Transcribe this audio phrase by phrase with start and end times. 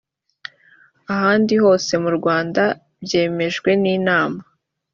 [1.13, 2.63] ahandi hose mu rwanda
[3.03, 4.39] byemejwe n’inama